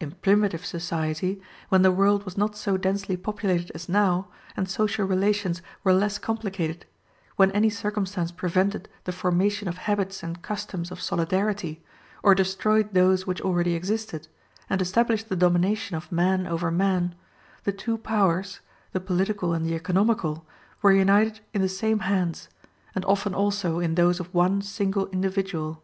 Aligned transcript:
In 0.00 0.12
primitive 0.12 0.64
society, 0.64 1.42
when 1.68 1.82
the 1.82 1.92
world 1.92 2.24
was 2.24 2.38
not 2.38 2.56
so 2.56 2.78
densely 2.78 3.18
populated 3.18 3.70
as 3.74 3.86
now, 3.86 4.28
and 4.56 4.66
social 4.66 5.04
relations 5.06 5.60
were 5.84 5.92
less 5.92 6.16
complicated, 6.16 6.86
when 7.36 7.50
any 7.52 7.68
circumstance 7.68 8.32
prevented 8.32 8.88
the 9.04 9.12
formation 9.12 9.68
of 9.68 9.76
habits 9.76 10.22
and 10.22 10.40
customs 10.40 10.90
of 10.90 11.02
solidarity, 11.02 11.84
or 12.22 12.34
destroyed 12.34 12.94
those 12.94 13.26
which 13.26 13.42
already 13.42 13.74
existed, 13.74 14.26
and 14.70 14.80
established 14.80 15.28
the 15.28 15.36
domination 15.36 15.96
of 15.96 16.10
man 16.10 16.46
over 16.46 16.70
man, 16.70 17.14
the 17.64 17.70
two 17.72 17.98
powers, 17.98 18.60
the 18.92 19.00
political 19.00 19.52
and 19.52 19.66
the 19.66 19.74
economical, 19.74 20.46
were 20.80 20.92
united 20.92 21.40
in 21.52 21.60
the 21.60 21.68
same 21.68 21.98
hands 22.08 22.48
and 22.94 23.04
often 23.04 23.34
also 23.34 23.80
in 23.80 23.96
those 23.96 24.18
of 24.18 24.32
one 24.34 24.62
single 24.62 25.08
individual. 25.08 25.82